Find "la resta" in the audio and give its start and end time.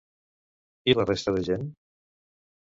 1.01-1.35